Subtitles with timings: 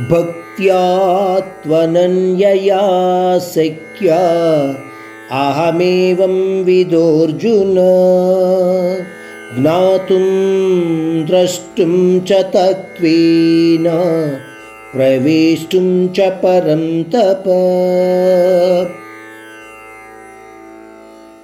[0.00, 0.80] भक्त्या
[3.38, 4.20] शक्या
[5.30, 7.74] अहमेवं विदोऽर्जुन।
[9.58, 10.24] ज्ञातुं
[11.26, 13.84] द्रष्टुं च तत्त्वेन।
[14.94, 17.44] प्रवेष्टुं च परं तप।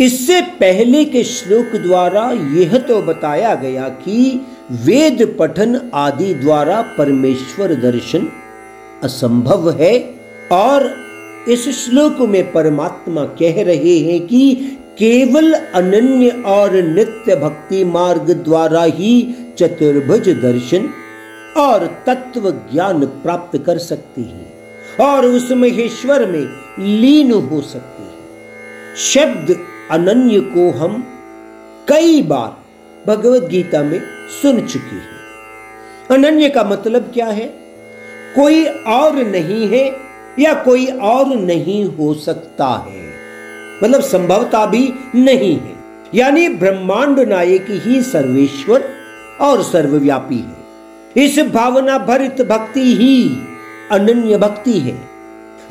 [0.00, 7.74] इससे पहले के श्लोक द्वारा यह तो बताया गया कि वेद पठन आदि द्वारा परमेश्वर
[7.74, 8.28] दर्शन
[9.02, 10.14] असंभव है
[10.52, 10.96] और
[11.48, 14.54] इस श्लोक में परमात्मा कह रहे हैं कि
[14.98, 20.88] केवल अनन्य और नित्य भक्ति मार्ग द्वारा ही चतुर्भुज दर्शन
[21.56, 24.52] और तत्व ज्ञान प्राप्त कर सकते हैं
[25.00, 26.46] और उस महेश्वर में
[26.78, 29.56] लीन हो सकते हैं। शब्द
[29.90, 31.04] अनन्य को हम
[31.88, 32.62] कई बार
[33.06, 34.00] भगवत गीता में
[34.42, 35.22] सुन चुकी है।
[36.10, 37.46] अनन्य का मतलब क्या है?
[38.36, 39.96] कोई और नहीं है
[40.38, 43.12] या कोई और नहीं हो सकता है।
[43.82, 45.72] मतलब संभवता भी नहीं है।
[46.14, 48.88] यानी ब्रह्मांड नायक ही सर्वेश्वर
[49.40, 50.62] और सर्वव्यापी है।
[51.24, 53.30] इस भावना भरित भक्ति ही
[53.90, 55.08] अनन्य भक्ति है।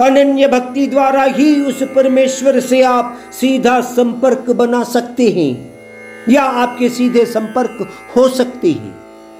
[0.02, 5.81] अनन्य भक्ति द्वारा ही उस परमेश्वर से आप सीधा संपर्क बना सकते हैं।
[6.30, 9.00] या आपके सीधे संपर्क हो सकते हैं।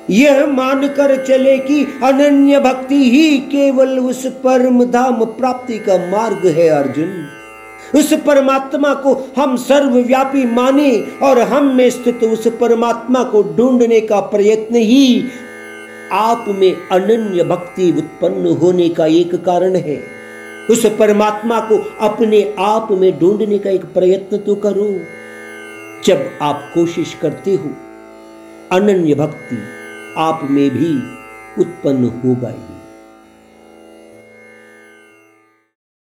[0.10, 6.68] यह मानकर चले कि अनन्य भक्ति ही केवल उस परम धाम प्राप्ति का मार्ग है
[6.70, 7.14] अर्जुन।
[7.96, 10.92] उस परमात्मा को हम सर्वव्यापी माने
[11.24, 15.24] और हम में स्थित उस परमात्मा को ढूँढने का प्रयत्न ही
[16.12, 20.02] आप में अनन्य भक्ति उत्पन्न होने का एक कारण है।
[20.70, 24.90] उस परमात्मा को अपने आप में ढूँढने का एक प्रयत्न तो करो।
[26.06, 27.70] जब आप कोशिश करते हो
[28.72, 29.58] अनन्य भक्ति
[30.18, 30.94] आप में भी
[31.62, 32.81] उत्पन्न होगा ही